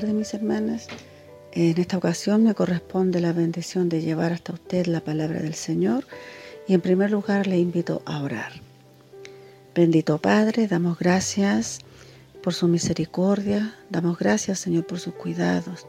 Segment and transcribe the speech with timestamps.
[0.00, 0.88] tardes, mis hermanas.
[1.52, 6.06] En esta ocasión me corresponde la bendición de llevar hasta usted la palabra del Señor
[6.68, 8.52] y en primer lugar le invito a orar.
[9.74, 11.78] Bendito Padre, damos gracias
[12.42, 15.86] por su misericordia, damos gracias Señor por sus cuidados,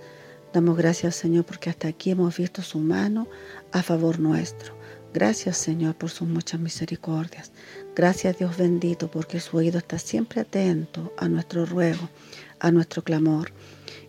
[0.53, 3.27] damos gracias Señor porque hasta aquí hemos visto su mano
[3.73, 4.73] a favor nuestro.
[5.13, 7.51] Gracias Señor por sus muchas misericordias.
[7.93, 12.07] Gracias Dios bendito porque su oído está siempre atento a nuestro ruego,
[12.61, 13.51] a nuestro clamor.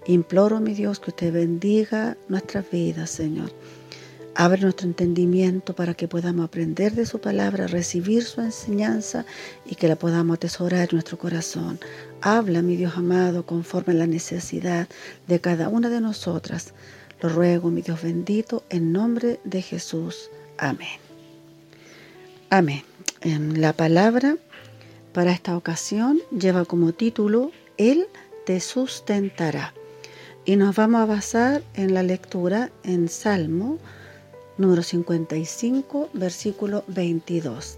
[0.08, 3.52] Imploro, mi Dios, que usted bendiga nuestras vidas, Señor.
[4.34, 9.26] Abre nuestro entendimiento para que podamos aprender de su palabra, recibir su enseñanza
[9.66, 11.78] y que la podamos atesorar en nuestro corazón.
[12.22, 14.88] Habla, mi Dios amado, conforme a la necesidad
[15.26, 16.72] de cada una de nosotras.
[17.20, 20.30] Lo ruego, mi Dios bendito, en nombre de Jesús.
[20.56, 20.98] Amén.
[22.48, 22.82] Amén.
[23.20, 24.38] En la palabra
[25.12, 28.06] para esta ocasión lleva como título Él
[28.46, 29.74] te sustentará.
[30.48, 33.76] Y nos vamos a basar en la lectura en Salmo
[34.56, 37.76] número 55, versículo 22.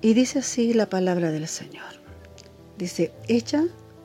[0.00, 2.00] Y dice así la palabra del Señor.
[2.78, 3.64] Dice, echa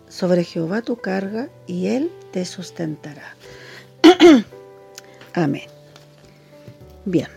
[0.10, 3.38] sobre Jehová tu carga y él te sustentará.
[5.34, 5.70] Amén.
[7.06, 7.30] Bien.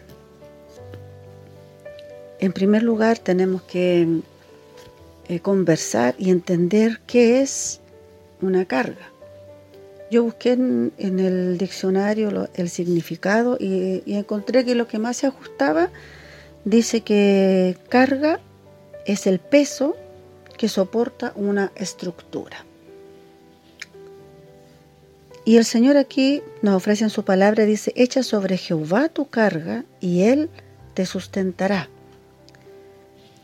[2.41, 4.21] En primer lugar tenemos que
[5.29, 7.79] eh, conversar y entender qué es
[8.41, 9.14] una carga.
[10.15, 15.91] Yo busqué en, el diccionario el significado y, encontré que lo que más se ajustaba
[16.65, 18.39] dice que carga
[19.06, 19.97] es el peso
[20.56, 22.65] que soporta una estructura.
[25.45, 29.84] Y el Señor aquí nos ofrece en su palabra, dice, echa sobre Jehová tu carga
[30.01, 30.49] y Él
[30.95, 31.89] te sustentará.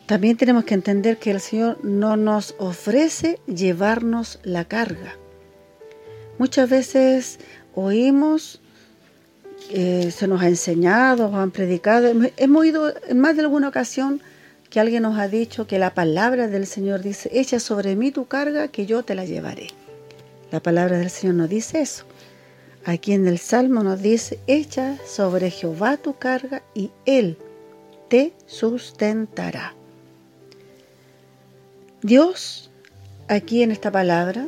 [0.06, 5.16] También tenemos que entender que el Señor no nos ofrece llevarnos la carga.
[6.40, 7.38] Muchas veces
[7.74, 8.62] oímos,
[9.68, 14.22] eh, se nos ha enseñado, nos han predicado, hemos oído en más de alguna ocasión
[14.70, 18.24] que alguien nos ha dicho que la palabra del Señor dice, echa sobre mí tu
[18.24, 19.66] carga que yo te la llevaré.
[20.50, 22.06] La palabra del Señor no dice eso.
[22.86, 27.36] Aquí en el Salmo nos dice, echa sobre Jehová tu carga y Él
[28.08, 29.74] te sustentará.
[32.00, 32.70] Dios,
[33.28, 34.46] aquí en esta palabra,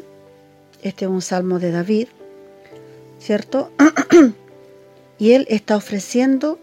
[0.82, 2.08] este es un salmo de David,
[3.18, 3.70] ¿cierto?
[5.18, 6.58] y él está ofreciendo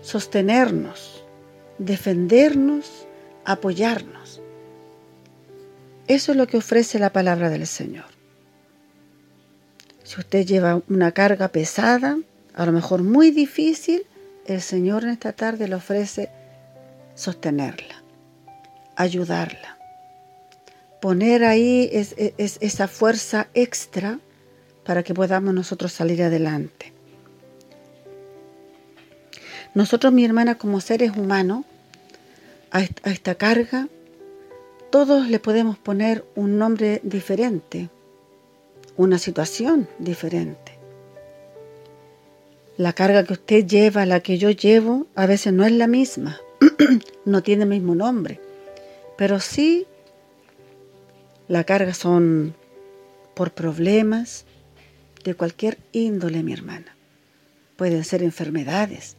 [0.00, 1.24] sostenernos,
[1.78, 3.06] defendernos,
[3.44, 4.40] apoyarnos.
[6.06, 8.06] Eso es lo que ofrece la palabra del Señor.
[10.04, 12.16] Si usted lleva una carga pesada,
[12.54, 14.06] a lo mejor muy difícil,
[14.46, 16.30] el Señor en esta tarde le ofrece
[17.16, 18.04] sostenerla,
[18.94, 19.75] ayudarla
[21.00, 24.18] poner ahí es, esa fuerza extra
[24.84, 26.92] para que podamos nosotros salir adelante.
[29.74, 31.64] Nosotros, mi hermana, como seres humanos,
[32.70, 33.88] a esta carga,
[34.90, 37.90] todos le podemos poner un nombre diferente,
[38.96, 40.78] una situación diferente.
[42.76, 46.40] La carga que usted lleva, la que yo llevo, a veces no es la misma,
[47.24, 48.40] no tiene el mismo nombre,
[49.16, 49.86] pero sí
[51.48, 52.54] la carga son
[53.34, 54.44] por problemas
[55.24, 56.96] de cualquier índole, mi hermana.
[57.76, 59.16] Pueden ser enfermedades,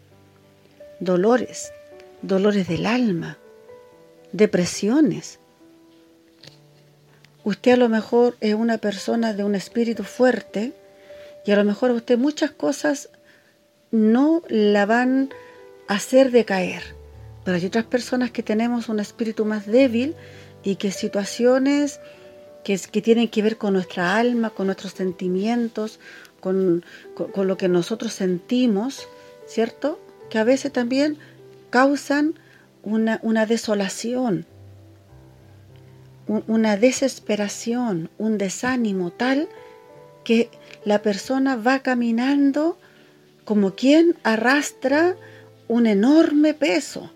[0.99, 1.71] dolores,
[2.21, 3.37] dolores del alma,
[4.31, 5.39] depresiones.
[7.43, 10.73] Usted a lo mejor es una persona de un espíritu fuerte
[11.45, 13.09] y a lo mejor usted muchas cosas
[13.91, 15.29] no la van
[15.87, 16.83] a hacer decaer.
[17.45, 20.15] Pero hay otras personas que tenemos un espíritu más débil
[20.63, 22.01] y que situaciones
[22.75, 26.01] que, tienen que ver con nuestra alma, con nuestros sentimientos,
[26.41, 26.83] con,
[27.35, 29.07] lo que nosotros sentimos,
[29.45, 29.99] ¿cierto?
[30.29, 31.17] Que a veces también
[31.69, 32.33] causan
[32.83, 34.45] una, una desolación,
[36.27, 39.47] una desesperación, un desánimo tal
[40.25, 40.49] que
[40.83, 42.77] la persona va caminando
[43.45, 45.15] como quien arrastra
[45.69, 47.13] un enorme peso.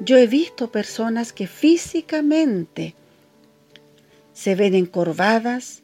[0.00, 2.96] Yo he visto personas que físicamente
[4.36, 5.82] se ven encorvadas,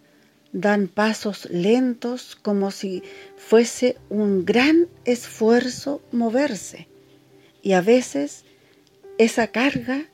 [0.53, 3.03] dan pasos lentos como si
[3.39, 6.87] fuese un gran esfuerzo moverse.
[7.63, 8.45] Y a veces
[9.17, 10.05] esa carga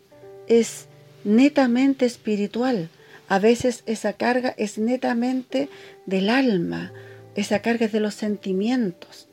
[0.46, 0.86] es
[1.24, 2.90] netamente espiritual,
[3.26, 5.68] a veces esa carga es netamente
[6.06, 6.92] del alma,
[7.34, 9.26] esa carga es de los sentimientos.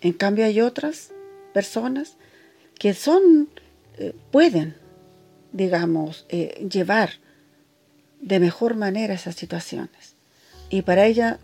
[0.00, 1.12] En cambio hay otras
[1.54, 2.16] personas
[2.80, 3.48] que son,
[3.96, 4.74] eh, pueden,
[5.52, 7.22] digamos, eh, llevar
[8.22, 10.16] de mejor manera esas situaciones.
[10.70, 11.38] Y para ella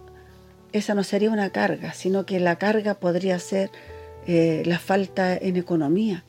[0.72, 3.70] esa no sería una carga, sino que la carga podría ser
[4.26, 6.24] eh, la falta en economía,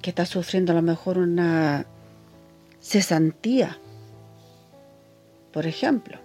[0.00, 1.86] que está sufriendo a lo mejor una
[2.80, 3.78] cesantía,
[5.52, 6.18] por ejemplo,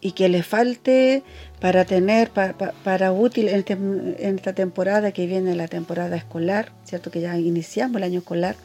[0.00, 1.22] y que le falte
[1.60, 7.10] para tener, para, útil este, en, esta temporada que viene la temporada escolar, ¿cierto?
[7.10, 8.56] Que ya iniciamos el año escolar.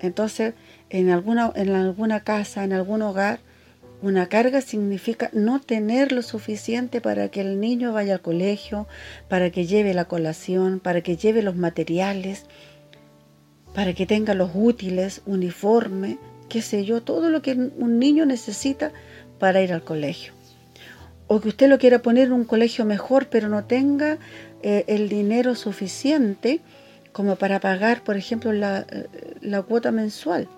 [0.00, 0.54] Entonces,
[0.92, 3.40] en alguna, en alguna casa, en algún hogar,
[4.02, 8.86] una carga significa no tener lo suficiente para que el niño vaya al colegio,
[9.28, 12.44] para que lleve la colación, para que lleve los materiales,
[13.74, 16.18] para que tenga los útiles, uniforme,
[16.50, 18.92] qué sé yo, todo lo que un niño necesita
[19.38, 20.34] para ir al colegio.
[21.26, 24.18] O que usted lo quiera poner en un colegio mejor, pero no tenga
[24.62, 26.60] eh, el dinero suficiente
[27.12, 29.06] como para pagar, por ejemplo, la, eh,
[29.40, 30.48] la cuota mensual.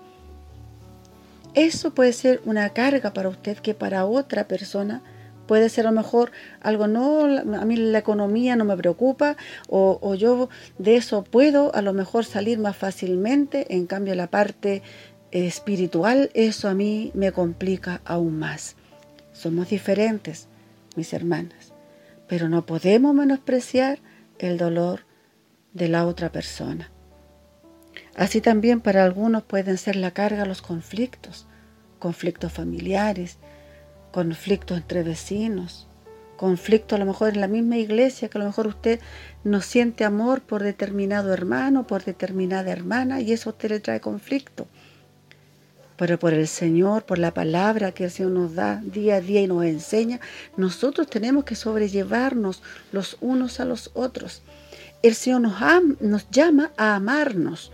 [1.55, 5.01] Eso puede ser una carga para usted que para otra persona
[5.47, 9.37] puede ser a lo mejor algo, no, a mí la economía no me preocupa
[9.69, 14.81] o, yo de eso puedo a lo mejor salir más fácilmente, en cambio la parte
[15.31, 18.75] espiritual, eso a mí me complica aún más.
[19.33, 20.47] Somos diferentes,
[20.95, 21.73] mis hermanas,
[22.27, 23.99] pero no podemos menospreciar
[24.39, 25.01] el dolor
[25.73, 26.91] de la otra persona.
[28.15, 31.47] Así también para algunos pueden ser la carga los conflictos,
[31.99, 33.37] conflictos familiares,
[34.11, 35.87] conflictos entre vecinos,
[36.37, 39.01] conflictos a lo mejor en la misma iglesia, que a lo mejor usted
[39.43, 43.99] no siente amor por determinado hermano, por determinada hermana, y eso a usted le trae
[43.99, 44.67] conflicto.
[45.97, 49.41] Pero por el Señor, por la palabra que el Señor nos da día a día
[49.41, 50.19] y nos enseña,
[50.57, 54.41] nosotros tenemos que sobrellevarnos los unos a los otros.
[55.03, 55.53] El Señor nos,
[56.01, 57.71] nos llama a amarnos,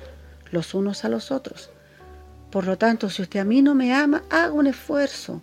[0.51, 1.69] los unos a los otros.
[2.51, 5.41] Por lo tanto, si usted a mí no me ama, haga un esfuerzo.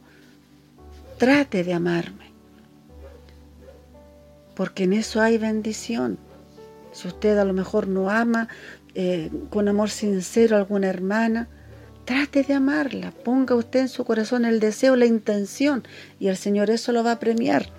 [1.17, 2.31] Trate de amarme.
[4.55, 6.19] Porque en eso hay bendición.
[6.93, 8.49] Si usted a lo mejor no ama
[8.95, 11.49] eh, con amor sincero a alguna hermana,
[12.05, 13.11] trate de amarla.
[13.11, 15.85] Ponga usted en su corazón el deseo, la intención,
[16.19, 17.71] y el Señor eso lo va a premiar.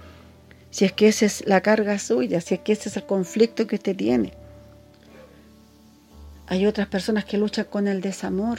[0.71, 3.67] Si es que esa es la carga suya, si es que ese es el conflicto
[3.67, 4.33] que usted tiene.
[6.49, 8.57] Hay otras personas que luchan con el desamor.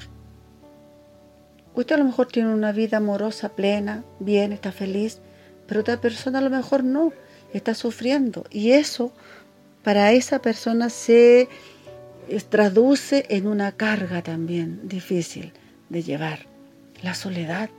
[1.74, 5.18] Usted a lo mejor tiene una vida amorosa plena, bien, está feliz,
[5.66, 7.12] pero otra persona a lo mejor no,
[7.52, 8.44] está sufriendo.
[8.48, 9.12] Y eso
[9.82, 11.48] para esa persona se
[12.48, 15.52] traduce en una carga también difícil
[15.88, 16.46] de llevar,
[17.02, 17.70] la soledad.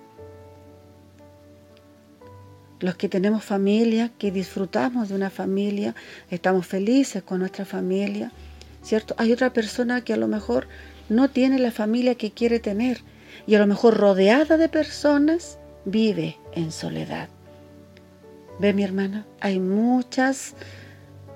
[2.81, 5.95] Los que tenemos familia, que disfrutamos de una familia,
[6.29, 8.33] estamos felices con nuestra familia,
[8.83, 9.15] ¿cierto?
[9.17, 10.67] Hay otra persona que a lo mejor
[11.09, 13.01] no tiene la familia que quiere tener
[13.47, 17.29] y a lo mejor rodeada de personas vive en soledad.
[18.59, 20.53] Ve mi hermana, hay muchas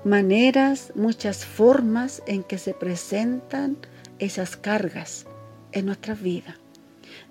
[0.04, 3.78] maneras, muchas formas en que se presentan
[4.20, 5.26] esas cargas
[5.72, 6.65] en nuestras vidas.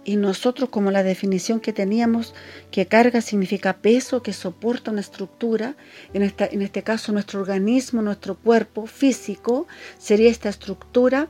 [0.05, 2.35] Y nosotros, como la definición que teníamos,
[2.71, 5.77] que carga significa peso que soporta una estructura,
[6.13, 9.67] en, esta, en este caso nuestro organismo, nuestro cuerpo físico,
[9.99, 11.29] sería esta estructura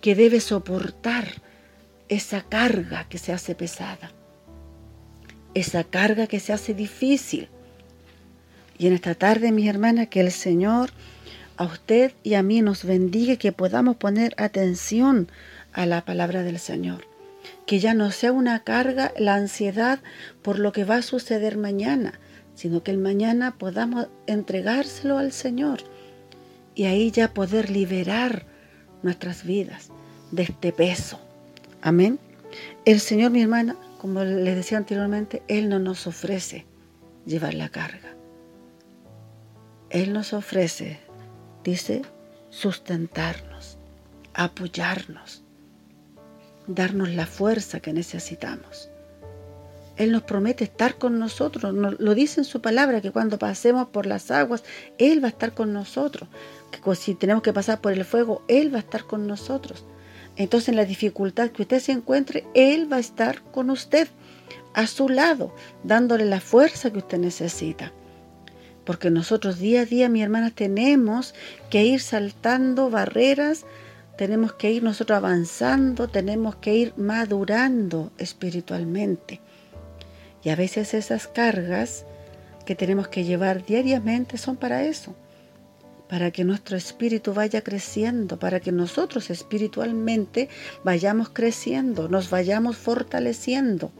[0.00, 1.26] que debe soportar
[2.08, 4.10] esa carga que se hace pesada,
[5.54, 7.48] esa carga que se hace difícil.
[8.78, 10.90] Y en esta tarde, mis hermanas, que el Señor
[11.56, 15.28] a usted y a mí nos bendiga que podamos poner atención
[15.72, 17.15] a la palabra del Señor
[17.66, 19.98] que ya no sea una carga la ansiedad
[20.42, 22.20] por lo que va a suceder mañana,
[22.54, 25.80] sino que el mañana podamos entregárselo al Señor
[26.74, 28.46] y ahí ya poder liberar
[29.02, 29.90] nuestras vidas
[30.30, 31.18] de este peso.
[31.82, 32.18] Amén.
[32.84, 36.66] El Señor, mi hermana, como les decía anteriormente, Él no nos ofrece
[37.24, 38.14] llevar la carga.
[39.90, 40.98] Él nos ofrece,
[41.64, 42.02] dice,
[42.50, 43.78] sustentarnos,
[44.34, 45.42] apoyarnos,
[46.66, 48.90] darnos la fuerza que necesitamos.
[49.96, 54.04] Él nos promete estar con nosotros, lo dice en su palabra, que cuando pasemos por
[54.04, 54.62] las aguas,
[54.98, 56.28] Él va a estar con nosotros,
[56.70, 59.86] que si tenemos que pasar por el fuego, Él va a estar con nosotros.
[60.36, 64.08] Entonces en la dificultad que usted se encuentre, Él va a estar con usted,
[64.74, 65.54] a su lado,
[65.84, 67.92] dándole la fuerza que usted necesita.
[68.84, 71.34] Porque nosotros día a día, mi hermana, tenemos
[71.70, 73.64] que ir saltando barreras
[74.16, 79.40] tenemos que ir nosotros avanzando, tenemos que ir madurando espiritualmente.
[80.42, 82.04] Y a veces esas cargas
[82.64, 85.14] que tenemos que llevar diariamente son para eso,
[86.08, 90.48] para que nuestro espíritu vaya creciendo, para que nosotros espiritualmente
[90.84, 93.90] vayamos creciendo, nos vayamos fortaleciendo.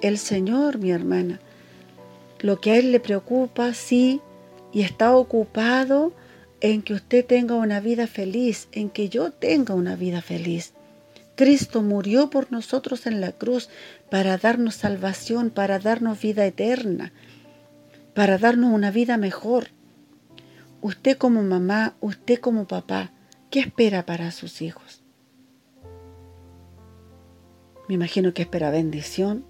[0.00, 1.40] el Señor, mi hermana.
[2.40, 4.20] Lo que a Él le preocupa, sí,
[4.72, 6.12] y está ocupado
[6.62, 10.74] en que usted tenga una vida feliz, en que yo tenga una vida feliz.
[11.34, 13.68] Cristo murió por nosotros en la cruz
[14.10, 17.12] para darnos salvación, para darnos vida eterna,
[18.14, 19.70] para darnos una vida mejor.
[20.80, 23.10] Usted como mamá, usted como papá,
[23.50, 25.02] ¿qué espera para sus hijos?
[27.88, 29.44] Me imagino que espera bendición,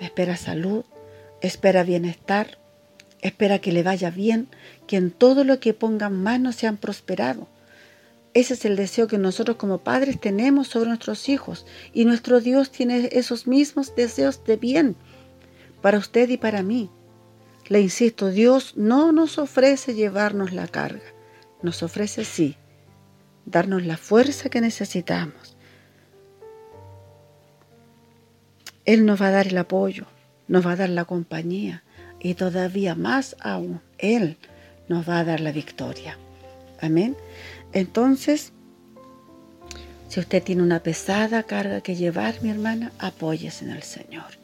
[0.00, 0.84] espera salud,
[1.40, 2.58] espera bienestar,
[3.20, 4.48] espera que le vaya bien,
[4.86, 7.48] que en todo lo que pongan manos sean prosperado.
[8.34, 12.70] Ese es el deseo que nosotros como padres tenemos sobre nuestros hijos y nuestro Dios
[12.70, 14.96] tiene esos mismos deseos de bien
[15.82, 16.90] para usted y para mí.
[17.68, 21.02] Le insisto, Dios no nos ofrece llevarnos la carga,
[21.62, 22.56] nos ofrece sí,
[23.44, 25.56] darnos la fuerza que necesitamos.
[28.84, 30.06] Él nos va a dar el apoyo,
[30.46, 31.82] nos va a dar la compañía
[32.20, 34.36] y todavía más aún, Él
[34.88, 36.16] nos va a dar la victoria.
[36.80, 37.16] Amén.
[37.72, 38.52] Entonces,
[40.08, 44.38] si usted tiene una pesada carga que llevar, mi hermana, apóyese en el Señor.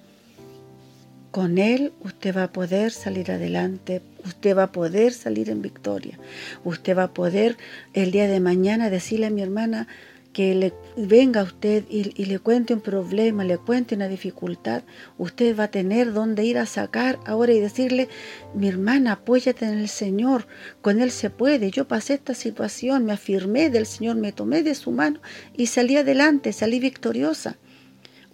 [1.30, 6.18] Con Él usted va a poder salir adelante, usted va a poder salir en victoria,
[6.62, 7.56] usted va a poder
[7.92, 9.88] el día de mañana decirle a mi hermana,
[10.34, 14.82] que le venga usted y, le cuente un problema, le cuente una dificultad,
[15.16, 18.08] usted va a tener donde ir a sacar ahora y decirle,
[18.52, 20.46] mi hermana, apóyate en el Señor,
[20.82, 21.70] con Él se puede.
[21.70, 25.20] Yo pasé esta situación, me afirmé del Señor, me tomé de su mano
[25.56, 27.56] y salí adelante, salí victoriosa.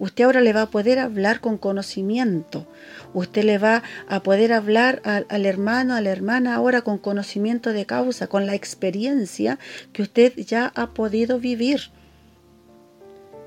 [0.00, 2.66] Usted ahora le va a poder hablar con conocimiento.
[3.12, 7.84] Usted le va a poder hablar al, hermano, a la hermana ahora con conocimiento de
[7.84, 9.58] causa, con la experiencia
[9.92, 11.90] que usted ya ha podido vivir.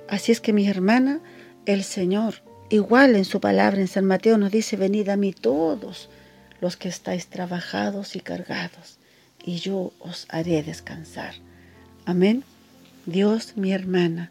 [0.07, 1.22] Así es que mi hermana,
[1.65, 2.36] el Señor,
[2.69, 6.12] igual en su palabra en San Mateo nos dice, venid a mí todos
[6.62, 9.00] los que estáis trabajados y cargados,
[9.43, 11.33] y yo os haré descansar.
[12.05, 12.43] Amén.
[13.07, 14.29] Dios, mi hermana,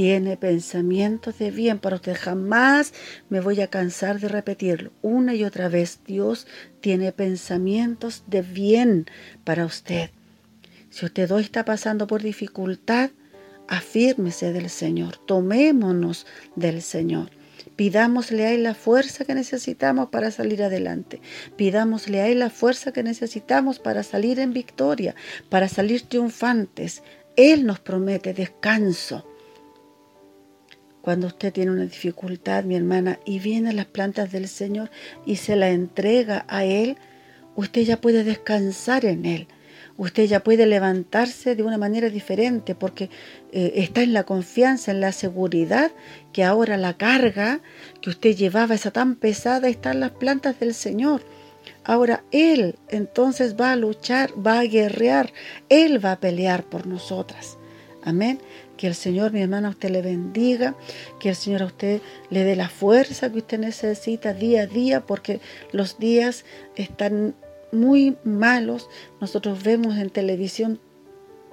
[0.00, 2.16] tiene pensamientos de bien para usted.
[2.18, 2.94] Jamás
[3.28, 4.92] me voy a cansar de repetirlo.
[5.02, 6.46] Una y otra vez, Dios
[6.80, 9.04] tiene pensamientos de bien
[9.44, 10.08] para usted.
[10.88, 13.10] Si usted hoy está pasando por dificultad,
[13.68, 16.26] afírmese del Señor, tomémonos
[16.56, 17.28] del Señor.
[17.76, 21.20] Pidámosle a Él la fuerza que necesitamos para salir adelante.
[21.56, 25.14] Pidámosle a Él la fuerza que necesitamos para salir en victoria,
[25.50, 27.02] para salir triunfantes.
[27.36, 29.26] Él nos promete descanso.
[31.02, 34.90] Cuando usted tiene una dificultad, mi hermana, y viene a las plantas del Señor
[35.24, 36.96] y se la entrega a Él,
[37.56, 39.48] usted ya puede descansar en Él.
[39.96, 43.10] Usted ya puede levantarse de una manera diferente porque
[43.52, 45.90] eh, está en la confianza, en la seguridad
[46.32, 47.60] que ahora la carga
[48.00, 51.22] que usted llevaba, esa tan pesada, está en las plantas del Señor.
[51.84, 55.32] Ahora Él entonces va a luchar, va a guerrear,
[55.68, 57.58] Él va a pelear por nosotras.
[58.02, 58.40] Amén.
[58.80, 60.74] Que el Señor, mi hermana, a usted le bendiga,
[61.18, 65.04] que el Señor a usted le dé la fuerza que usted necesita día a día,
[65.04, 65.38] porque
[65.70, 66.46] los días
[66.76, 67.34] están
[67.72, 68.88] muy malos.
[69.20, 70.80] Nosotros vemos en televisión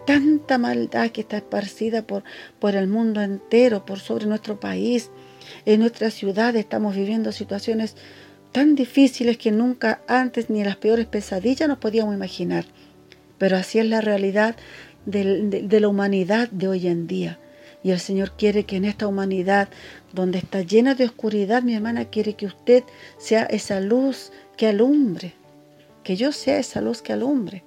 [0.06, 2.24] tanta maldad que está esparcida por,
[2.60, 5.12] por el mundo entero, por sobre nuestro país.
[5.66, 7.98] En nuestra ciudad estamos viviendo situaciones
[8.54, 12.64] tan difíciles que nunca antes ni las peores pesadillas nos podíamos imaginar.
[13.38, 14.56] Pero así es la realidad
[15.08, 17.40] de, la humanidad de hoy en día.
[17.84, 19.70] Y el Señor quiere que en esta humanidad,
[20.14, 22.84] donde está llena de oscuridad, mi hermana quiere que usted
[23.18, 25.34] sea esa luz que alumbre,
[26.04, 27.64] que yo sea esa luz que alumbre,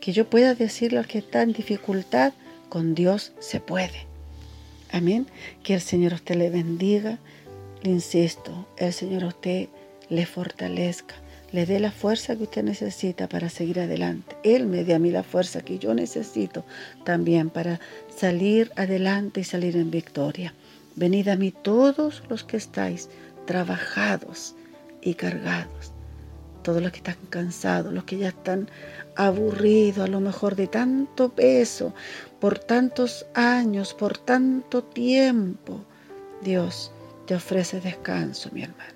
[0.00, 2.32] que yo pueda decirle al que está en dificultad,
[2.68, 4.06] con Dios se puede.
[4.90, 5.26] Amén.
[5.62, 7.18] Que el Señor usted le bendiga.
[7.82, 9.68] Le insisto, el Señor usted
[10.08, 11.14] le fortalezca
[11.52, 14.36] le dé la fuerza que usted necesita para seguir adelante.
[14.42, 16.64] Él me dé a mí la fuerza que yo necesito
[17.04, 17.80] también para
[18.14, 20.52] salir adelante y salir en victoria.
[20.96, 23.08] Venid a mí todos los que estáis
[23.46, 24.54] trabajados
[25.00, 25.92] y cargados.
[26.62, 28.68] Todos los que están cansados, los que ya están
[29.16, 31.94] aburridos a lo mejor de tanto peso,
[32.40, 35.80] por tantos años, por tanto tiempo.
[36.42, 36.92] Dios
[37.26, 38.92] te ofrece descanso, mi hermana.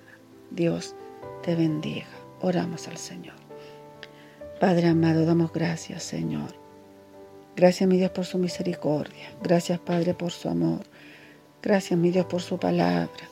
[0.50, 0.94] Dios
[1.42, 2.21] te bendiga.
[2.42, 3.36] Oramos al Señor.
[4.60, 6.54] Padre amado, damos gracias, Señor.
[7.54, 9.30] Gracias, mi Dios, por su misericordia.
[9.42, 10.80] Gracias, Padre, por su amor.
[11.62, 13.28] Gracias, mi Dios, por su palabra,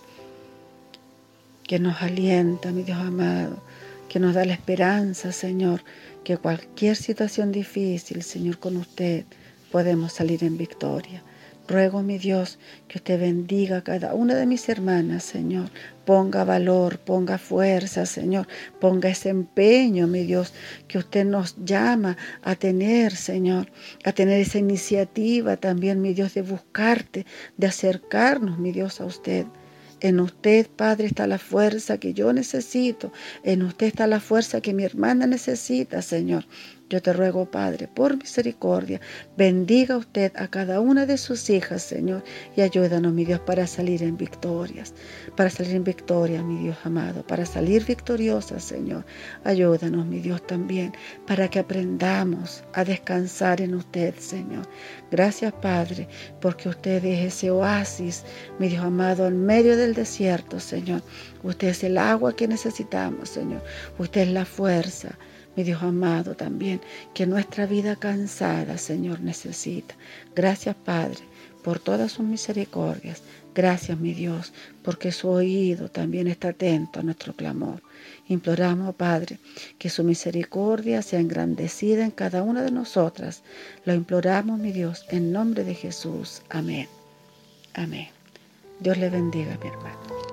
[1.65, 3.61] que nos alienta, mi Dios amado,
[4.09, 5.83] que nos da la esperanza, Señor,
[6.23, 9.25] que cualquier situación difícil, Señor, con usted
[9.73, 11.25] podemos salir en victoria.
[11.67, 15.71] Ruego, mi Dios, que usted bendiga a cada una de mis hermanas, Señor.
[16.11, 18.49] Ponga valor, ponga fuerza, Señor.
[18.81, 20.53] Ponga ese empeño, mi Dios,
[20.89, 23.71] que usted nos llama a tener, Señor.
[24.03, 27.27] A tener esa iniciativa también, mi Dios, de buscarte,
[27.57, 29.47] de acercarnos, mi Dios, a usted.
[30.01, 33.13] En usted, Padre, está la fuerza que yo necesito.
[33.45, 36.45] En usted está la fuerza que mi hermana necesita, Señor.
[36.91, 39.01] Yo te ruego, Padre, por misericordia,
[39.37, 42.25] bendiga usted a cada una de sus hijas, Señor,
[42.57, 44.93] y ayúdanos, mi Dios, para salir en victorias,
[45.37, 49.05] para salir en victoria, mi Dios amado, para salir victoriosas, Señor.
[49.45, 50.93] Ayúdanos, mi Dios, también,
[51.29, 54.69] para que aprendamos a descansar en usted, Señor.
[55.13, 56.09] Gracias, Padre,
[56.41, 58.25] porque usted es ese oasis,
[58.59, 61.03] mi Dios amado, en medio del desierto, Señor.
[61.45, 63.63] Usted es el agua que necesitamos, Señor.
[63.97, 65.17] Usted es la fuerza
[65.57, 66.81] mi Dios amado también,
[67.15, 69.95] que nuestra vida cansada, Señor, necesita.
[70.35, 71.21] Gracias, Padre,
[71.63, 73.23] por todas sus misericordias.
[73.55, 74.53] Gracias, mi Dios,
[74.83, 77.83] porque su oído también está atento a nuestro clamor.
[78.29, 79.41] Imploramos, Padre,
[79.79, 83.43] que su misericordia sea engrandecida en cada una de nosotras.
[83.85, 86.43] Lo imploramos, mi Dios, en nombre de Jesús.
[86.49, 86.89] Amén.
[87.75, 88.09] Amén.
[88.79, 90.30] Dios le bendiga, mi hermano.